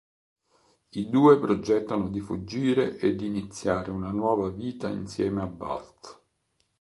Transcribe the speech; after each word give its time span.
I 0.93 1.09
due 1.11 1.37
progettano 1.39 2.09
di 2.09 2.21
fuggire 2.21 2.97
ed 2.97 3.21
iniziare 3.21 3.91
una 3.91 4.09
nuova 4.09 4.49
vita 4.49 4.89
insieme 4.89 5.43
a 5.43 5.45
Bath. 5.45 6.23